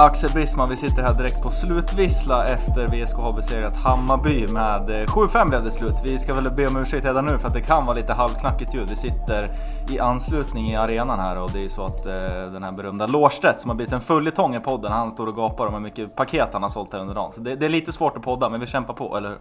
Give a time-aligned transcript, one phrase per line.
[0.00, 5.06] Axel Brisman, vi sitter här direkt på slutvissla efter VSK har besegrat Hammarby med eh,
[5.06, 5.94] 7-5 blev det slut.
[6.04, 8.74] Vi ska väl be om ursäkt redan nu för att det kan vara lite halvknackigt
[8.74, 8.88] ljud.
[8.88, 9.48] Vi sitter
[9.90, 12.12] i anslutning i arenan här och det är så att eh,
[12.52, 15.66] den här berömda Lårstedt som har blivit en följetong i podden, han står och gapar
[15.66, 17.32] om hur mycket paket han har sålt här under dagen.
[17.32, 19.38] Så det, det är lite svårt att podda, men vi kämpar på, eller hur?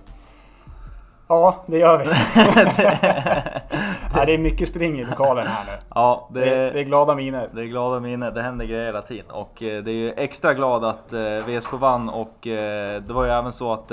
[1.32, 2.06] Ja, det gör vi.
[4.14, 5.72] ja, det är mycket spring i lokalen här nu.
[5.96, 7.50] Ja, det, det, det är glada miner.
[7.52, 9.32] Det är glada miner, det händer grejer hela tiden.
[9.32, 13.26] Och eh, det är ju extra glad att eh, VSK vann och eh, det var
[13.26, 13.90] ju även så att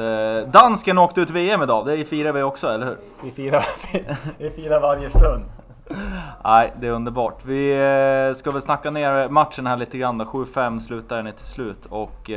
[0.52, 1.86] dansken åkte ut VM idag.
[1.86, 2.96] Det firar vi också, eller hur?
[3.22, 3.64] Vi firar,
[4.38, 5.44] vi firar varje stund.
[6.44, 7.44] Nej, det är underbart.
[7.44, 10.24] Vi ska väl snacka ner matchen här lite grann då.
[10.24, 12.30] 7-5 slutar den till slut och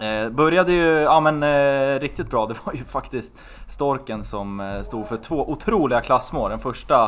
[0.00, 2.46] eh, började ju, ja men eh, riktigt bra.
[2.46, 3.32] Det var ju faktiskt
[3.66, 6.50] Storken som eh, stod för två otroliga klassmål.
[6.50, 7.04] Den första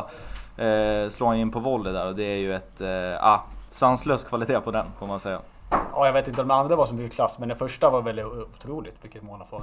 [0.56, 4.24] eh, slår han in på volley där och det är ju ett, eh, ah, sanslös
[4.24, 5.40] kvalitet på den får man säga.
[5.70, 8.02] Ja, jag vet inte om de andra var så mycket klass, men den första var
[8.02, 9.62] väldigt otroligt vilket mål han får,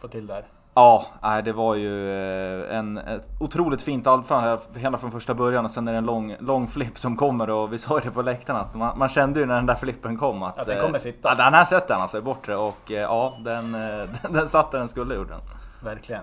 [0.00, 0.44] får till där.
[0.74, 5.64] Ja, nej, det var ju eh, en, ett otroligt fint anfall hela från första början
[5.64, 8.22] och sen är det en lång, lång flipp som kommer och vi sa det på
[8.22, 10.58] läktaren att man, man kände ju när den där flippen kom att...
[10.58, 11.28] Att den kommer sitta.
[11.28, 13.72] Ja, den här sätter han alltså i bortre och ja, den,
[14.22, 15.40] den, den satt där den skulle gjorde den.
[15.84, 16.22] Verkligen.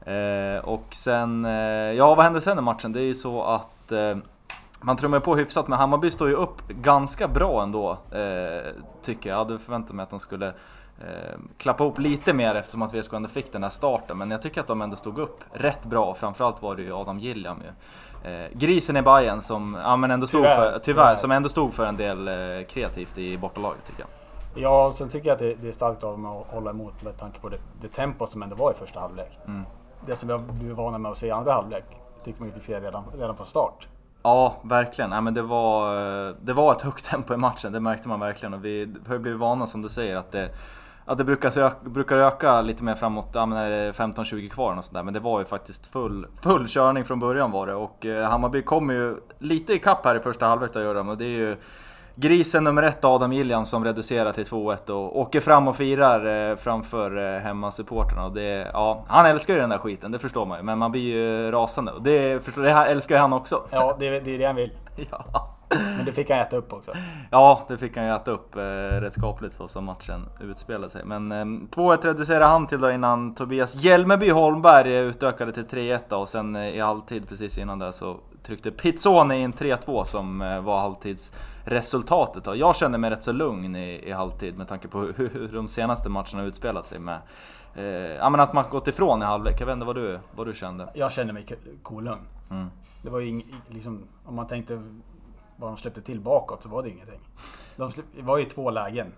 [0.00, 1.52] Eh, och sen, eh,
[1.92, 2.92] ja vad hände sen i matchen?
[2.92, 4.16] Det är ju så att eh,
[4.80, 7.90] man trummar på hyfsat men Hammarby står ju upp ganska bra ändå.
[7.90, 9.34] Eh, tycker jag.
[9.34, 10.54] Jag hade förväntat mig att de skulle eh,
[11.56, 14.18] klappa ihop lite mer eftersom att VSK ändå fick den här starten.
[14.18, 17.18] Men jag tycker att de ändå stod upp rätt bra framförallt var det ju Adam
[17.18, 17.70] Gilliam ju.
[18.30, 21.74] Eh, grisen i Bayern som, ja, men ändå stod Tyvärr, för, tyvärr, som ändå stod
[21.74, 24.08] för en del eh, kreativt i bortalaget tycker jag.
[24.62, 27.02] Ja, och sen tycker jag att det, det är starkt av dem att hålla emot
[27.02, 29.38] med tanke på det, det tempo som ändå var i första halvlek.
[29.46, 29.62] Mm.
[30.06, 31.84] Det som vi har blivit vana med att se i andra halvlek
[32.24, 33.88] tycker man vi fick se redan, redan från start.
[34.22, 35.12] Ja, verkligen.
[35.12, 38.20] Ja, men det, var, eh, det var ett högt tempo i matchen, det märkte man
[38.20, 38.54] verkligen.
[38.54, 40.50] Och vi har ju blivit vana som du säger att det,
[41.10, 44.76] att det brukar, öka, brukar öka lite mer framåt, ja, när det är 15-20 kvar
[44.76, 45.02] och sådär.
[45.02, 47.74] Men det var ju faktiskt full, full körning från början var det.
[47.74, 51.24] Och eh, Hammarby kommer ju lite ikapp här i första halvlek att göra, men det
[51.24, 51.56] är ju
[52.14, 56.56] grisen nummer ett Adam Gilliam som reducerar till 2-1 och åker fram och firar eh,
[56.56, 58.24] framför eh.
[58.26, 60.64] Och det, ja, han älskar ju den där skiten, det förstår man ju.
[60.64, 61.92] Men man blir ju rasande.
[61.92, 63.62] Och det, det älskar ju han också.
[63.70, 64.72] Ja, det, är- det är det han vill.
[65.10, 65.56] ja.
[65.96, 66.92] Men det fick han äta upp också.
[67.30, 68.60] Ja, det fick han ju äta upp eh,
[69.00, 71.04] rätt skapligt så som matchen utspelade sig.
[71.04, 76.16] Men eh, 2-1 reducerade han till då innan Tobias Hjälmeby Holmberg utökade till 3-1 då,
[76.16, 80.60] och sen eh, i halvtid precis innan det så tryckte Pizzoni in 3-2 som eh,
[80.60, 82.44] var halvtidsresultatet.
[82.44, 82.56] Då.
[82.56, 85.68] Jag kände mig rätt så lugn i, i halvtid med tanke på hur, hur de
[85.68, 87.18] senaste matcherna utspelat sig med
[87.74, 89.60] eh, ja, men att man gått ifrån i halvlek.
[89.60, 90.88] Jag vet inte vad du, vad du kände?
[90.94, 91.46] Jag kände mig
[91.82, 92.26] kolugn.
[92.50, 92.66] Mm.
[93.02, 94.82] Det var ju ing, liksom, om man tänkte
[95.60, 97.20] vad de släppte till bakåt så var det ingenting.
[97.76, 99.12] De släpp, det var ju två lägen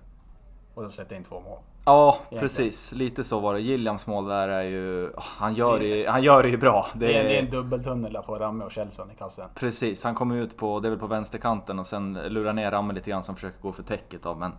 [0.75, 1.59] och de släppte in två mål.
[1.85, 2.41] Ja, Egentligen.
[2.43, 2.93] precis.
[2.93, 3.61] Lite så var det.
[3.61, 5.13] Gilliams mål där är ju...
[5.17, 6.87] Han gör det ju, han gör det ju bra.
[6.95, 9.49] Det är, det är en dubbeltunnel där på Ramme och Kjellson i kassen.
[9.55, 12.93] Precis, han kommer ut på, det är väl på vänsterkanten och sen lurar ner Ramme
[12.95, 14.53] lite grann som försöker gå för täcket då, men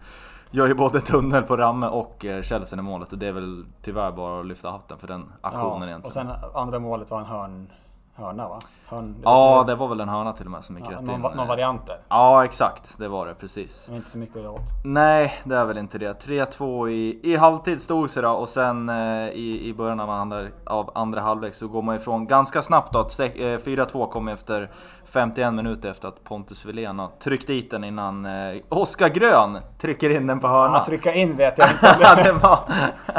[0.51, 3.65] gör ju både tunnel på Ramme och eh, Chelsea i målet och det är väl
[3.81, 6.27] tyvärr bara att lyfta hatten för den aktionen Ja, egentligen.
[6.27, 7.71] och sen andra målet var en hörn,
[8.15, 8.59] hörna va?
[8.87, 11.15] Hörn, ja, det var väl en hörna till och med som gick ja, rätt någon,
[11.15, 11.37] in.
[11.37, 11.97] någon variant där.
[12.09, 13.85] Ja, exakt, det var det precis.
[13.85, 14.61] Det var inte så mycket att göra åt.
[14.83, 16.25] Nej, det är väl inte det.
[16.25, 20.45] 3-2 i, i halvtid stod sig då och sen eh, i, i början av andra,
[20.65, 22.99] av andra halvlek så går man ifrån ganska snabbt då.
[22.99, 24.69] att sek- eh, 4-2 kom efter
[25.05, 30.09] 51 minuter efter att Pontus Wilén har tryckt dit den innan eh, Oskar Grön trycker
[30.09, 30.75] in den på hörnan.
[30.75, 31.97] Att trycka in vet jag inte.
[32.01, 32.59] Ja, det var...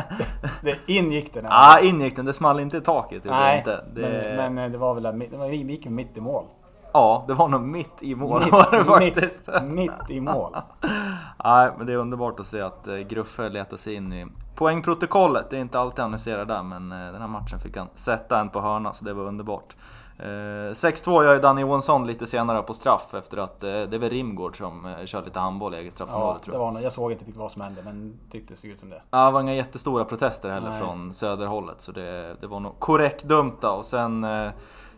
[0.62, 1.44] det ingick den.
[1.44, 2.24] Ja, in gick den.
[2.24, 3.22] Det small inte i taket.
[3.22, 3.62] det Nej.
[3.94, 4.34] Det...
[4.36, 6.44] men, men det var väl där, mitt- det var, vi gick mitt i mål.
[6.92, 9.48] Ja, det var nog mitt i mål var det faktiskt.
[9.62, 10.56] mitt, mitt i mål.
[11.44, 15.50] Nej, men det är underbart att se att eh, Gruffe letar sig in i poängprotokollet.
[15.50, 18.40] Det är inte alltid han huserar där, men eh, den här matchen fick han sätta
[18.40, 19.76] en på hörna, så det var underbart.
[20.24, 23.98] Eh, 6-2 gör ju Danny Johansson lite senare på straff efter att eh, det är
[23.98, 26.64] väl Rimgård som eh, kör lite handboll i eget Ja, straffområde tror det jag.
[26.64, 28.90] var, nog- jag såg inte riktigt vad som hände men tyckte det såg ut som
[28.90, 29.02] det.
[29.10, 30.78] Ja, det var inga jättestora protester heller Nej.
[30.80, 33.68] från söderhållet, så det, det var nog korrekt dömt då.
[33.68, 34.50] Och sen, eh,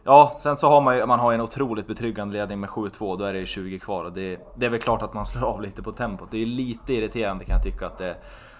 [0.04, 3.24] ja, sen så har man ju man har en otroligt betryggande ledning med 7-2, då
[3.24, 5.62] är det ju 20 kvar och det, det är väl klart att man slår av
[5.62, 6.28] lite på tempot.
[6.30, 8.16] Det är lite irriterande kan jag tycka att det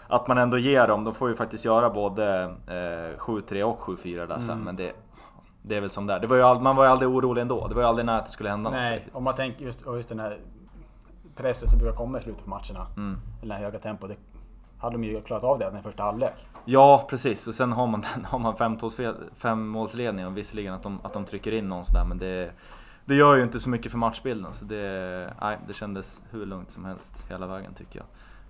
[0.09, 4.27] att man ändå ger dem, de får ju faktiskt göra både eh, 7-3 och 7-4
[4.27, 4.65] där sen, Mm.
[4.65, 4.93] men det,
[5.69, 6.21] Det är väl som där.
[6.21, 7.69] Det var all, man var ju aldrig orolig ändå.
[7.69, 8.79] Det var ju aldrig nära att det skulle hända något.
[8.79, 10.39] Nej, om man tänker just, just den här
[11.37, 12.87] pressen som brukar komma i slutet på matcherna.
[12.97, 13.19] Mm.
[13.43, 14.11] Eller det här höga tempot.
[14.11, 14.17] Det
[14.79, 16.35] hade de ju klarat av det den första halvlek.
[16.65, 17.47] Ja, precis.
[17.47, 18.57] Och sen har man, har man
[19.37, 22.51] femmålsledning och visserligen att de, att de trycker in någon sådär men det,
[23.05, 24.53] det gör ju inte så mycket för matchbilden.
[24.53, 28.07] Så det, nej, det kändes hur lugnt som helst hela vägen tycker jag.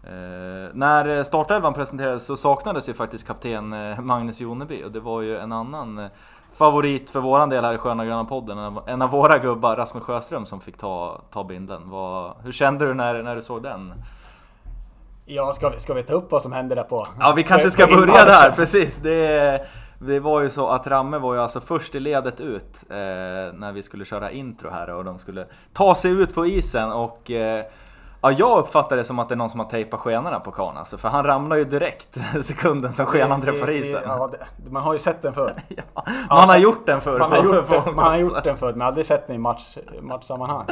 [0.06, 5.22] Eh, när startelvan presenterades så saknades ju faktiskt kapten eh, Magnus Joneby och det var
[5.22, 6.06] ju en annan eh,
[6.52, 8.78] favorit för våran del här i Sköna Gröna podden.
[8.86, 11.82] En av, våra gubbar, Rasmus Sjöström, som fick ta, ta binden.
[11.84, 13.94] Vad, hur kände du när, när du såg den?
[15.24, 17.06] Ja, ska vi, ska vi ta upp vad som hände där på...
[17.20, 18.96] Ja, vi kanske ska börja där, precis.
[18.96, 19.66] Det,
[19.98, 22.96] det var ju så att Ramme var ju alltså först i ledet ut eh,
[23.54, 27.30] när vi skulle köra intro här och de skulle ta sig ut på isen och
[27.30, 27.64] eh,
[28.20, 30.76] Ja, jag uppfattar det som att det är någon som har tejpat skenorna på karln
[30.76, 34.02] alltså, för han ramlar ju direkt sekunden som skenan Det- träffar det- isen.
[34.06, 35.54] Ja, det, man har ju sett den förr.
[35.76, 37.18] Ja, man har gjort den förr.
[37.18, 39.76] Man har gjort, den, man har gjort den förr, men aldrig sett den i match,
[40.02, 40.64] matchsammanhang.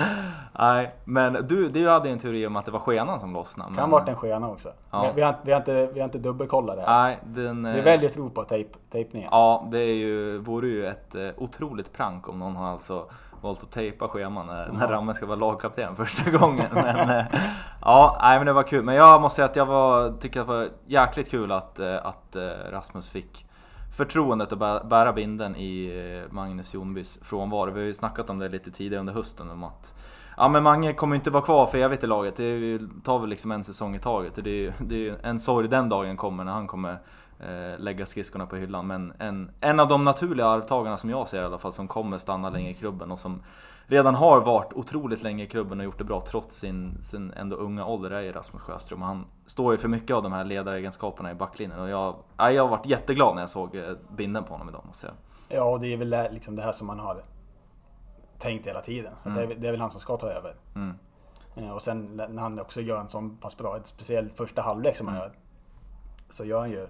[0.58, 3.68] Nej, men du, du hade ju en teori om att det var skenan som lossnade.
[3.74, 4.68] Kan men- varit en skena också.
[4.90, 5.02] Ja.
[5.02, 6.84] Vi, vi, har, vi, har inte, vi har inte dubbelkollat det.
[6.86, 7.72] Nej, den...
[7.72, 9.28] Vi eh, väljer att tro på tejp, tejpningen.
[9.32, 13.04] Ja, det är ju, vore ju ett eh, otroligt prank om någon har alltså
[13.44, 14.88] valt att tejpa scheman när, när.
[14.88, 16.66] Ramme ska vara lagkapten första gången.
[16.74, 17.24] Men, eh,
[17.80, 18.84] ja, nej, men det var kul.
[18.84, 22.06] Men jag måste säga att jag var, tycker att det var jäkligt kul att, eh,
[22.06, 23.46] att eh, Rasmus fick
[23.96, 27.70] förtroendet att bä- bära binden i Magnus Jonbys frånvaro.
[27.70, 29.94] Vi har ju snackat om det lite tidigare under hösten om att
[30.36, 32.36] Ja men Mange kommer inte vara kvar för evigt i laget.
[32.36, 34.34] Det tar väl liksom en säsong i taget.
[34.34, 36.98] Det är ju det är en sorg den dagen kommer när han kommer
[37.78, 38.86] lägga skridskorna på hyllan.
[38.86, 42.18] Men en, en av de naturliga arvtagarna som jag ser i alla fall som kommer
[42.18, 43.42] stanna länge i klubben och som
[43.86, 47.56] redan har varit otroligt länge i klubben och gjort det bra trots sin, sin ändå
[47.56, 49.02] unga ålder är ju Rasmus Sjöström.
[49.02, 52.62] Han står ju för mycket av de här ledaregenskaperna i backlinjen och jag, ja, jag
[52.62, 55.14] har varit jätteglad när jag såg eh, binden på honom idag måste jag.
[55.58, 57.22] Ja, och det är väl liksom det här som man har
[58.38, 59.12] tänkt hela tiden.
[59.22, 60.54] Att Det, är, det är väl han som ska ta över.
[60.74, 60.94] Mm.
[61.56, 64.96] Eh, Och sen när han också gör en sån pass bra, ett speciellt första halvlek
[64.96, 65.28] som han Mm.
[65.28, 65.36] gör.
[66.30, 66.86] Så gör han ju...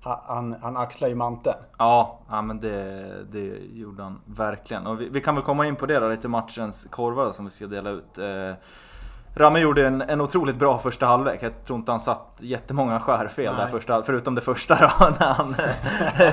[0.00, 1.56] Han, han, axlar ju manteln.
[1.78, 4.86] Ja, ja men det, det gjorde han verkligen.
[4.86, 7.50] Och vi, vi kan väl komma in på det då, lite matchens korvar som vi
[7.50, 8.18] ska dela ut.
[8.18, 8.54] Eh,
[9.34, 11.42] Ramme gjorde en, en otroligt bra första halvlek.
[11.42, 13.70] Jag tror inte han satt jättemånga skärfel där Nej.
[13.70, 15.54] första, förutom det första då, när han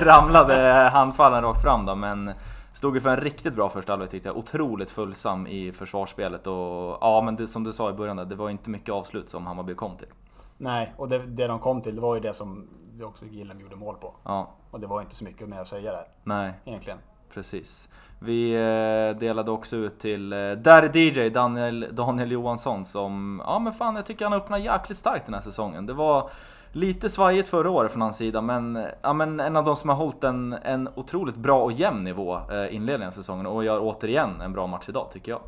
[0.00, 1.94] ramlade handfallen rakt fram då.
[1.94, 2.32] Men
[2.72, 4.36] stod ju för en riktigt bra första halvlek tyckte jag.
[4.36, 8.34] Otroligt följsam i försvarsspelet och ja men det som du sa i början där, det
[8.34, 10.08] var inte mycket avslut som Hammarby kom till.
[10.58, 12.68] Nej, och det, det de kom till det var ju det som
[13.02, 14.14] också Gillen gjorde mål på.
[14.24, 16.52] Ja, Och det var inte så mycket mer att säga där nej.
[16.64, 16.98] egentligen.
[17.34, 17.88] Precis.
[18.18, 23.72] Vi eh, delade också ut till eh, Daddy DJ, Daniel, Daniel Johansson som, ja men
[23.72, 25.86] fan jag tycker han öppnar jäkligt starkt den här säsongen.
[25.86, 26.30] Det var
[26.72, 29.88] lite svajigt förra året från hans sida men, eh, ja, men en av de som
[29.90, 33.80] har hållit en, en otroligt bra och jämn nivå eh, inledningen av säsongen och gör
[33.82, 35.40] återigen en bra match idag tycker jag.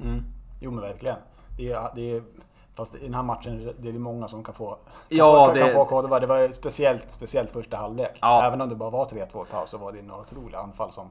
[0.00, 0.22] Mm.
[0.60, 1.16] Jo men verkligen.
[1.56, 2.22] Det är, det är,
[2.78, 4.78] fast i den här matchen det är det många som kan få, kan
[5.08, 6.20] Ja, få, kan det- få korvar.
[6.20, 8.18] Det var speciellt, speciellt första halvlek.
[8.20, 8.42] Ja.
[8.44, 11.10] Även om det bara var 3-2 i paus så var det några otroliga anfall som,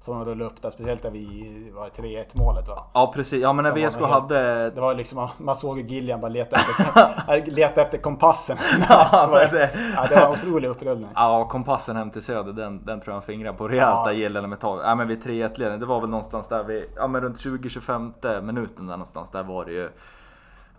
[0.00, 0.70] som de rullade upp där.
[0.70, 2.84] Speciellt där vi var 3-1 målet va.
[2.94, 4.70] Ja precis, ja men när VSK hade...
[4.70, 8.56] Det var liksom, man såg ju Gillian bara leta efter, leta efter kompassen.
[8.88, 11.08] Ja, det, var, men det- ja, det var en otrolig upprullning.
[11.14, 14.04] Ja, kompassen hem till söder, den, den tror jag han fingrar på rejält Ja.
[14.04, 14.80] där Gillen med tag.
[14.84, 15.28] Ja men vid 3-1
[15.58, 19.42] ledningen, det var väl någonstans där vid, ja men runt 20-25 minuten där någonstans, där
[19.42, 19.90] var det ju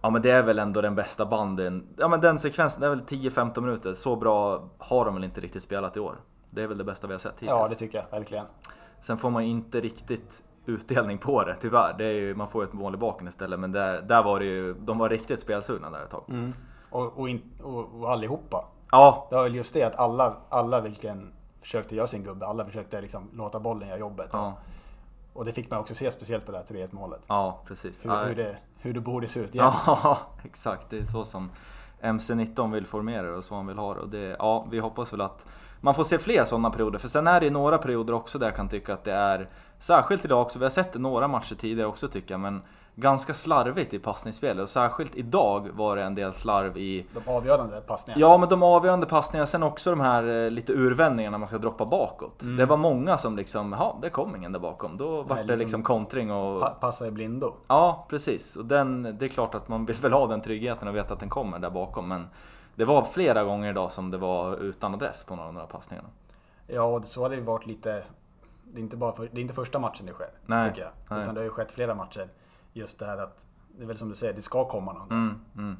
[0.01, 2.89] Ja men det är väl ändå den bästa banden, ja men den sekvensen, det är
[2.89, 6.15] väl 10-15 minuter, så bra har de väl inte riktigt spelat i år.
[6.49, 7.49] Det är väl det bästa vi har sett hittills.
[7.49, 8.45] Ja det tycker jag verkligen.
[9.01, 11.95] Sen får man ju inte riktigt utdelning på det, tyvärr.
[11.97, 14.39] Det är ju, man får ju ett mål i baken istället, men där, där var
[14.39, 16.23] det ju, de var riktigt spelsugna där ett tag.
[16.29, 16.53] Mm.
[16.89, 18.65] Och, och, in, och, och allihopa.
[18.91, 22.45] Ja, Det var väl just det att alla, alla vilken försökte göra sin gubbe.
[22.45, 24.29] Alla försökte liksom låta bollen göra jobbet.
[24.31, 24.53] ja, Och
[25.45, 27.21] det fick man också se speciellt på det här 3-1 målet.
[27.27, 28.05] ja precis.
[28.05, 29.71] Hur, hur, det, hur det borde se ut igen.
[29.87, 30.89] Ja, exakt.
[30.89, 31.51] Det är så som
[32.01, 33.99] MC19 vill formera det och så han vill ha det.
[33.99, 34.35] Och det.
[34.39, 35.45] Ja, vi hoppas väl att
[35.81, 36.99] man får se fler sådana perioder.
[36.99, 40.25] För sen är det några perioder också där jag kan tycka att det är, särskilt
[40.25, 42.61] idag också, vi har sett det några matcher tidigare också tycker jag, men
[42.99, 44.63] ganska slarvigt i passningsspelet.
[44.63, 48.21] Och särskilt idag var det en del slarv i De avgörande passningarna.
[48.21, 51.85] Ja, men de avgörande passningarna, sen också de här eh, lite urvändningarna man ska droppa
[51.85, 52.41] bakåt.
[52.41, 52.57] Mm.
[52.57, 54.97] Det var många som liksom, ja det kom ingen där bakom.
[54.97, 56.61] Då var det liksom- liksom kontring och...
[56.61, 57.53] Pa, passa i blindo.
[57.67, 58.55] Ja, precis.
[58.55, 61.19] Och den, det är klart att man vill väl ha den tryggheten och veta att
[61.19, 62.07] den kommer där bakom.
[62.07, 62.27] Men
[62.75, 65.67] det var flera gånger idag som det var utan adress på några av de där
[65.67, 66.09] passningarna.
[66.67, 68.03] Ja, och så har det ju varit lite...
[68.73, 70.91] Det är inte, bara för, det är inte första matchen det sker, Nej, tycker jag.
[71.09, 71.21] nej.
[71.21, 72.29] Utan det har ju skett flera matcher.
[72.73, 73.45] Just det här att,
[73.77, 75.11] det är väl som du säger, det ska komma någon.
[75.11, 75.77] Mm, mm.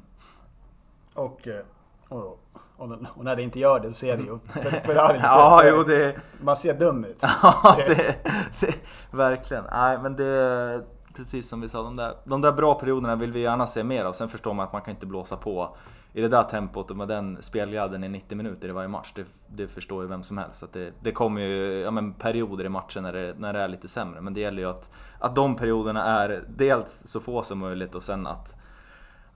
[1.14, 1.64] Och, eh,
[2.08, 2.40] och,
[2.76, 5.82] Och, och när det inte gör det, då ser det ju för, förargligt Ja, jo
[5.82, 6.16] det...
[6.40, 7.18] Man ser dum ut.
[7.42, 8.16] Ja, det,
[8.60, 8.74] det,
[9.10, 9.64] verkligen.
[9.70, 10.84] Nej, men det...
[11.16, 14.04] Precis som vi sa, de där, de där bra perioderna vill vi gärna se mer
[14.04, 14.12] av.
[14.12, 15.76] Sen förstår man att man kan inte blåsa på
[16.12, 19.12] i det där tempot och med den spelglädjen i 90 minuter i varje match.
[19.14, 20.62] Det, det förstår ju vem som helst.
[20.62, 23.68] Att det, det kommer ju ja, men perioder i matchen när det, när det är
[23.68, 24.20] lite sämre.
[24.20, 28.02] Men det gäller ju att, att de perioderna är dels så få som möjligt och
[28.02, 28.56] sen att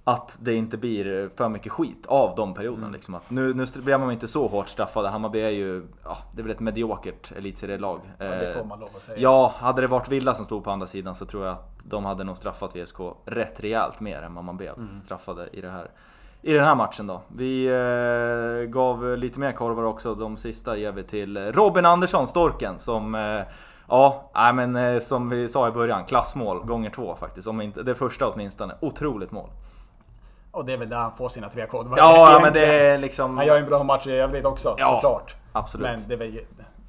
[0.06, 2.88] att det inte blir för mycket skit av de perioderna.
[2.90, 3.14] Liksom.
[3.14, 5.08] Att nu, nu blir man inte så hårt straffade.
[5.08, 8.00] Hammarby är ju, ja, det är väl ett mediokert elitserielag.
[8.18, 9.18] Ja, det får Eh, man lov att säga.
[9.18, 12.04] Ja, hade det varit Villa som stod på andra sidan så tror jag att de
[12.04, 14.98] hade nog straffat VSK rätt rejält mer än vad man blev Mm.
[15.00, 15.90] straffade i, det här,
[16.44, 17.20] i den här matchen då.
[17.36, 22.78] Vi eh, gav lite mer korvar också, de sista ger vi till Robin Andersson, Storken,
[22.78, 23.40] som eh,
[23.88, 27.48] Ja, nej, men eh, som vi sa i början, klassmål gånger två faktiskt.
[27.48, 28.74] Om inte, det första åtminstone.
[28.80, 29.48] Otroligt mål.
[30.50, 31.98] Och det är väl där han får sina tre kodvar.
[31.98, 33.36] Ja, ja men det är liksom...
[33.36, 35.36] Han gör ju en bra match i övrigt också, Ja, såklart.
[35.52, 35.86] absolut.
[35.86, 36.40] Men det är väl,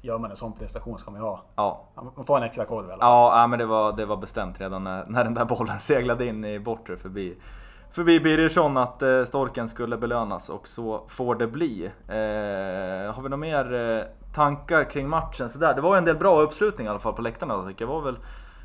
[0.02, 1.40] gör man en sån prestation ska man ju ha.
[1.56, 1.84] Ja,
[2.16, 2.98] Man får en extra kod väl?
[3.00, 6.26] Ja, ja men det var, det var bestämt redan när, när den där bollen seglade
[6.26, 7.36] in i bortre förbi,
[7.96, 11.84] förbi Birgersson att eh, Storken skulle belönas och så får det bli.
[12.08, 15.50] Eh, har vi några mer eh, tankar kring matchen?
[15.50, 15.74] Så där.
[15.74, 17.90] Det var en del bra uppslutning i alla fall på läktarna tycker jag.
[17.90, 18.18] Det var väl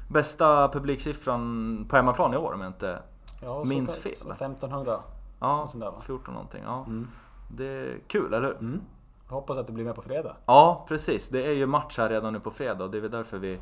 [0.09, 2.99] bästa publiksiffran på hemmaplan i år om jag inte
[3.41, 4.15] Ja, minns fe- fel.
[4.15, 4.99] så 1500.
[5.39, 5.93] Ja, där, va?
[6.01, 6.61] 14 någonting.
[6.65, 6.83] Ja.
[6.87, 7.07] Mm.
[7.55, 8.57] Det är kul, eller hur?
[8.59, 8.81] Mm.
[9.27, 10.35] Hoppas att det blir med på fredag.
[10.45, 11.29] Ja, precis.
[11.29, 13.59] Det är ju match här redan nu på fredag och det är väl därför vi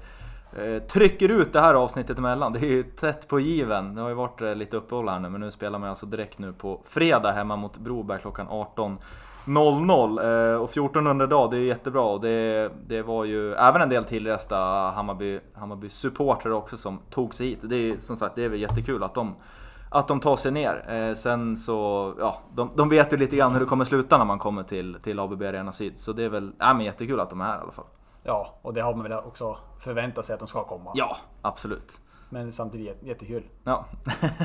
[0.57, 2.53] Eh, trycker ut det här avsnittet emellan.
[2.53, 3.95] Det är ju tätt på given.
[3.95, 6.39] Det har ju varit eh, lite uppehåll här nu men nu spelar man alltså direkt
[6.39, 10.53] nu på fredag hemma mot Broberg klockan 18.00.
[10.53, 14.03] Eh, och 1400 dag, det är jättebra och det, det var ju även en del
[14.03, 14.57] tillresta
[14.95, 17.59] Hammarby, Hammarby supportrar också som tog sig hit.
[17.61, 19.35] Det är som sagt, det är väl jättekul att de
[19.91, 21.13] att de tar sig ner.
[21.15, 24.39] Sen så, ja, de, de vet ju lite grann hur det kommer sluta när man
[24.39, 25.99] kommer till, till ABB Arena Syd.
[25.99, 27.85] Så det är väl, äh, men jättekul att de är här i alla fall.
[28.23, 30.91] Ja, och det har man väl också förväntat sig att de ska komma.
[30.95, 31.99] Ja, absolut.
[32.31, 33.43] Men samtidigt jät- jättekul.
[33.63, 33.85] Ja,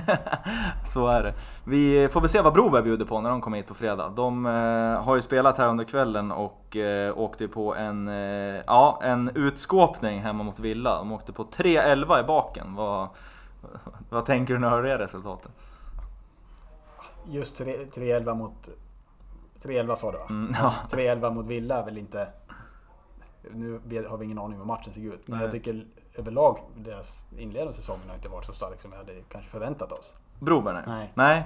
[0.86, 1.34] så är det.
[1.66, 4.08] Vi får väl se vad Broberg bjuder på när de kommer hit på fredag.
[4.16, 9.00] De eh, har ju spelat här under kvällen och eh, åkte på en, eh, ja,
[9.02, 10.96] en utskåpning hemma mot Villa.
[10.98, 12.74] De åkte på 3-11 i baken.
[12.74, 13.08] Vad,
[14.10, 15.50] vad tänker du när du hör det resultatet?
[17.26, 18.68] Just 3 3-11 mot...
[19.62, 20.24] 3-11 sa du va?
[20.30, 20.74] Mm, ja.
[20.90, 22.28] 3-11 mot Villa är väl inte...
[23.50, 25.28] Nu har vi ingen aning om hur matchen ser ut.
[25.28, 25.44] Men Nej.
[25.44, 29.50] jag tycker överlag deras inledande säsongen har inte varit så stark som vi hade kanske
[29.50, 30.16] förväntat oss.
[30.40, 31.12] Broberg nej.
[31.14, 31.44] Nej.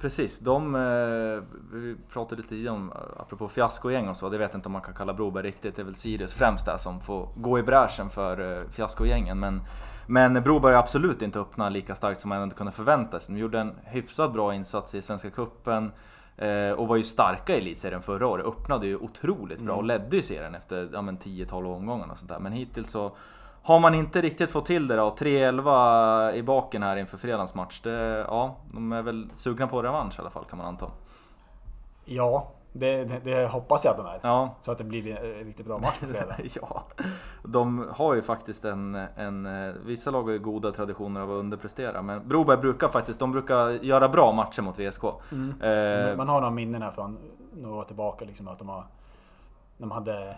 [0.00, 1.42] Precis, de, eh,
[1.72, 4.72] vi pratade lite tidigare om, eh, apropå fiaskogäng och så, det vet jag inte om
[4.72, 7.62] man kan kalla Broberg riktigt, det är väl Sirius främst där som får gå i
[7.62, 9.40] bräschen för eh, fiaskogängen.
[9.40, 9.60] Men,
[10.06, 13.34] men Broberg är absolut inte öppna lika starkt som man ändå kunde förvänta sig.
[13.34, 15.92] De gjorde en hyfsat bra insats i Svenska Cupen
[16.76, 18.46] och var ju starka i elitserien förra året.
[18.46, 22.28] Öppnade ju otroligt bra och ledde ju serien efter ja, men 10-12 omgångar och sånt
[22.28, 22.38] där.
[22.38, 23.12] Men hittills så
[23.62, 25.10] har man inte riktigt fått till det då.
[25.10, 27.80] 3-11 i baken här inför fredagens match.
[27.80, 30.86] Det, ja, de är väl sugna på revansch i alla fall kan man anta.
[32.04, 34.18] Ja, det, det, det hoppas jag att de är.
[34.22, 36.36] Ja, Så att det blir en riktigt bra match på fredag.
[36.62, 36.82] ja.
[37.44, 39.46] De har ju faktiskt en, en...
[39.68, 42.02] eh, Vissa lag har ju goda traditioner av att underprestera.
[42.02, 45.04] Men Broberg brukar faktiskt, de brukar göra bra matcher mot VSK.
[45.04, 47.18] Eh, Man har några minnen här från
[47.56, 48.84] några år tillbaka liksom att de har...
[49.78, 50.36] De hade...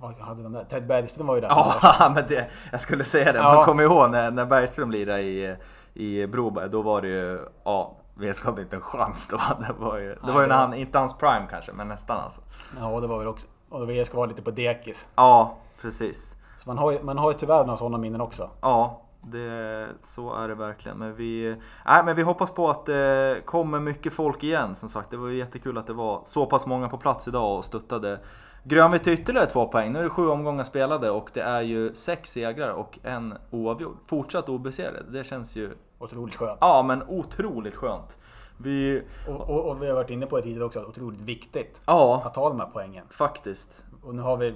[0.00, 0.64] Vad hade de där?
[0.64, 1.48] Ted Bergström var ju där.
[1.48, 3.42] Ja, men det, jag skulle säga det.
[3.42, 3.64] Man Ja.
[3.64, 5.56] kommer ihåg när, när Bergström lirade i,
[5.94, 9.36] i Broberg, då var det ju, ja, VSK inte en chans då.
[9.60, 11.88] Det var ju, det Nej, var ju när var- han, inte hans prime kanske, men
[11.88, 12.40] nästan alltså.
[12.80, 13.46] Ja, det var väl också...
[13.68, 15.06] Och det ska vara lite på dekis.
[15.16, 16.36] Ja, precis.
[16.58, 18.50] Så man har ju, man har ju tyvärr några sådana minnen också.
[18.60, 20.98] Ja, det, så är det verkligen.
[20.98, 21.56] Men vi,
[21.86, 24.74] nej, men vi hoppas på att det kommer mycket folk igen.
[24.74, 27.56] Som sagt, det var ju jättekul att det var så pass många på plats idag
[27.56, 28.20] och stöttade
[28.64, 29.92] Grönvitt till ytterligare två poäng.
[29.92, 33.96] Nu är det sju omgångar spelade och det är ju sex segrar och en oavgjord.
[34.06, 35.02] Fortsatt obesegrade.
[35.10, 36.58] Det känns ju, Otroligt skönt.
[36.60, 38.18] ja men otroligt skönt.
[38.58, 42.22] Vi, Och, och, och vi har varit inne på det tidigare också, otroligt viktigt ja,
[42.24, 43.04] att ta de här poängen.
[43.10, 43.84] faktiskt.
[44.02, 44.54] Och nu har vi,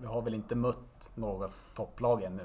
[0.00, 2.42] vi har väl inte mött något topplag ännu.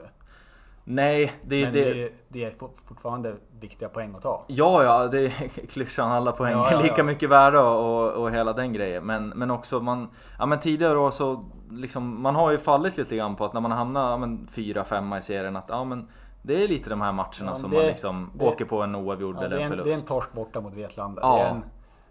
[0.87, 1.93] Nej, det är Men det.
[1.93, 2.53] det, det är
[2.87, 4.43] fortfarande viktiga poäng att ta.
[4.47, 5.29] Ja, ja, det är
[5.67, 6.11] klyschan.
[6.11, 7.03] Alla poäng Ja, är ja, lika ja.
[7.03, 9.05] mycket värda och, och hela den grejen.
[9.05, 10.07] Men, men också man,
[10.39, 13.61] ja men tidigare år så, liksom, man har ju fallit lite grann på att när
[13.61, 16.07] man hamnar ja, men, fyra, femma i serien att ja men
[16.45, 18.95] det är lite de här matcherna Ja, som det- man liksom det- åker på en
[18.95, 20.07] oavgjord Ja, eller en en, det är en förlust.
[20.07, 21.21] torsk borta mot Vetlanda.
[21.21, 21.35] Ja.
[21.37, 21.63] Det, är en,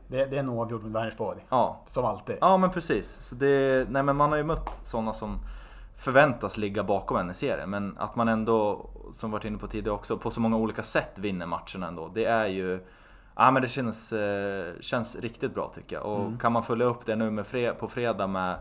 [0.09, 1.47] det, det är en oavgjord mot Vänersborg.
[1.49, 1.81] Ja.
[1.87, 2.37] Som alltid.
[2.41, 3.09] ja, men precis.
[3.21, 5.39] Så det, nej, men man har ju mött sådana som
[5.97, 7.71] förväntas ligga bakom en i serien.
[7.71, 11.13] Men att man ändå, som varit inne på tidigare också, på så många olika sätt
[11.19, 12.11] vinner matcherna ändå.
[12.15, 12.81] Det är ju
[13.37, 16.05] Ja men det känns, eh, känns riktigt bra tycker jag.
[16.05, 16.39] Och Mm.
[16.39, 18.57] kan man följa upp det nu med fre på fredag med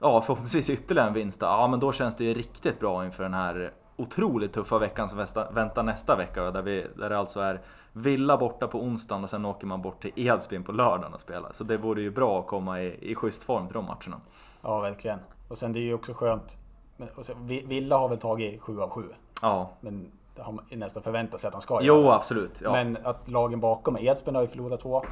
[0.00, 1.40] ja, förhoppningsvis ytterligare en vinst.
[1.40, 5.08] då, Ja men då känns det ju riktigt bra inför den här otroligt tuffa veckan
[5.08, 6.50] som väntar nästa vecka.
[6.50, 7.60] Där, vi, där det alltså är
[7.92, 11.52] Villa borta på onsdagen och sen åker man bort till Edsbyn på lördagen och spelar.
[11.52, 14.20] Så det vore ju bra att komma i, i schysst form till de matcherna.
[14.62, 15.18] Ja, verkligen.
[15.48, 16.56] Och sen det är ju också skönt.
[16.96, 19.02] Men, sen, Vi- Villa har väl tagit 7 av 7.
[19.42, 22.14] Ja, Men det har man nästan förväntat sig att de ska jo göra.
[22.14, 22.60] absolut.
[22.64, 22.72] Ja.
[22.72, 25.04] Men att lagen bakom, Edsbyn har ju förlorat två.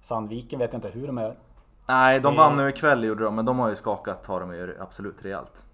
[0.00, 1.36] Sandviken vet jag inte hur de är.
[1.88, 4.76] Nej, de vann nu ikväll gjorde de, men de har ju skakat har de ju
[4.80, 5.64] absolut rejält.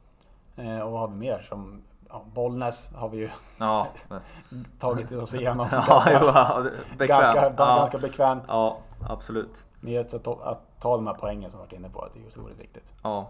[0.57, 1.47] Eh, och vad har vi mer?
[1.49, 1.83] Som,
[2.13, 3.29] ja, Bollnäs har vi ju
[3.59, 3.89] Ja,
[4.79, 5.69] tagit oss igenom.
[5.73, 6.63] ja, ganska,
[6.99, 7.09] bekvämt.
[7.09, 7.77] ganska, ja.
[7.77, 8.45] ganska bekvämt.
[8.49, 8.79] ja,
[9.09, 9.65] absolut.
[9.81, 12.21] Men just att, att ta de här poängen som vi varit inne på, att det
[12.21, 12.95] är otroligt viktigt.
[13.03, 13.29] Ja.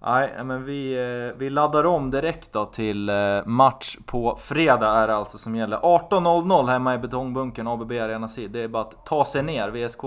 [0.00, 5.08] Nej, men vi, eh, vi laddar om direkt då till eh, match på fredag är
[5.08, 5.76] det alltså som gäller.
[5.76, 8.50] 18.00 hemma i betongbunkern, ABB Arena Syd.
[8.50, 9.70] Det är bara att ta sig ner.
[9.70, 10.02] VSK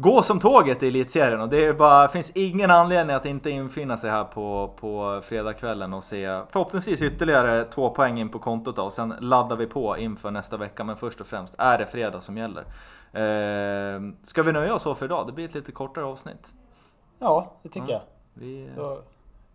[0.00, 3.96] gå som tåget i elitserien och det är bara, finns ingen anledning att inte infinna
[3.96, 8.82] sig här på, på fredagskvällen och se förhoppningsvis ytterligare två poäng in på kontot då,
[8.82, 10.84] och sen laddar vi på inför nästa vecka.
[10.84, 12.62] Men först och främst är det fredag som gäller.
[13.12, 15.26] Eh, ska vi nöja oss så för idag?
[15.26, 16.52] Det blir ett lite kortare avsnitt.
[17.18, 18.00] Ja, det tycker Ja.
[18.34, 18.42] jag.
[18.42, 18.98] Vi, Så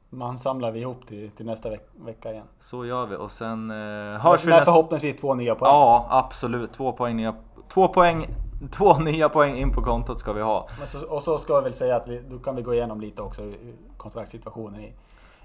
[0.09, 2.45] man samlar vi ihop till, till nästa veck, vecka igen.
[2.59, 4.65] Så gör vi och sen eh, hörs vi nästa...
[4.65, 5.71] förhoppningsvis två nya poäng.
[5.71, 6.71] Ja, absolut.
[6.73, 7.35] Två poäng, nya,
[7.73, 8.27] två poäng,
[8.72, 10.70] två nya poäng in på kontot ska vi ha.
[10.77, 13.01] Men så, och så ska jag väl säga att vi, då kan vi gå igenom
[13.01, 13.53] lite också eh,
[13.98, 14.93] kontraktssituationen i,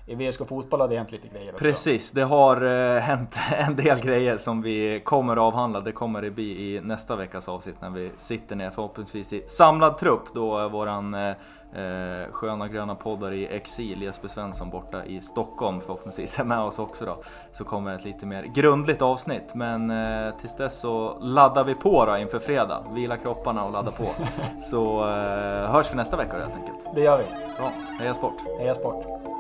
[0.09, 1.65] i VSK Fotboll har det hänt lite grejer också.
[1.65, 3.37] Precis, det har eh, hänt
[3.69, 5.81] en del grejer som vi kommer att avhandla.
[5.81, 9.99] Det kommer det bli i nästa veckas avsnitt när vi sitter ner förhoppningsvis i samlad
[9.99, 10.35] trupp.
[10.35, 11.29] Då är våran eh,
[11.73, 16.79] eh, sköna gröna poddar i exil, Jesper Svensson borta i Stockholm förhoppningsvis är med oss
[16.79, 17.23] också då.
[17.53, 19.55] Så kommer ett lite mer grundligt avsnitt.
[19.55, 22.85] Men eh, tills dess så laddar vi på då inför fredag.
[22.95, 24.05] Vila kropparna och ladda på.
[24.63, 26.95] Så eh, hörs vi nästa vecka helt enkelt.
[26.95, 27.25] Det gör vi.
[27.59, 28.35] Bra, heja sport!
[28.59, 29.38] Heja sport!